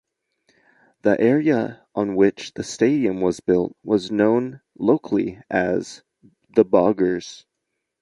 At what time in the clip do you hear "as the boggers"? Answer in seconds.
5.47-7.45